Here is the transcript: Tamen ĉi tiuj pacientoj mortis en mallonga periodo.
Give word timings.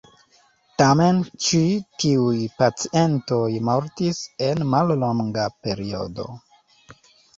Tamen 0.81 1.17
ĉi 1.47 1.59
tiuj 2.03 2.39
pacientoj 2.61 3.43
mortis 3.69 4.23
en 4.49 4.65
mallonga 4.73 5.49
periodo. 5.67 6.27